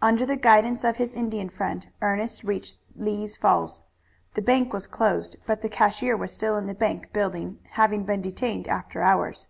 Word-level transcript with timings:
Under 0.00 0.24
the 0.24 0.36
guidance 0.38 0.84
of 0.84 0.96
his 0.96 1.12
Indian 1.12 1.50
friend 1.50 1.86
Ernest 2.00 2.44
reached 2.44 2.78
Lee's 2.96 3.36
Falls. 3.36 3.82
The 4.32 4.40
bank 4.40 4.72
was 4.72 4.86
closed, 4.86 5.36
but 5.44 5.60
the 5.60 5.68
cashier 5.68 6.16
was 6.16 6.32
still 6.32 6.56
in 6.56 6.66
the 6.66 6.72
bank 6.72 7.12
building, 7.12 7.58
having 7.72 8.04
been 8.04 8.22
detained 8.22 8.68
after 8.68 9.02
hours. 9.02 9.48